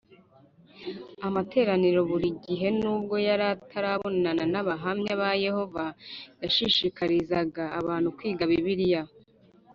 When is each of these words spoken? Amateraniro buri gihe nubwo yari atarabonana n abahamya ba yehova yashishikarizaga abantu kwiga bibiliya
Amateraniro 1.27 1.99
buri 2.09 2.29
gihe 2.45 2.67
nubwo 2.79 3.15
yari 3.27 3.45
atarabonana 3.55 4.43
n 4.53 4.55
abahamya 4.61 5.13
ba 5.21 5.29
yehova 5.45 5.83
yashishikarizaga 6.41 7.63
abantu 7.79 8.07
kwiga 8.17 8.43
bibiliya 8.51 9.01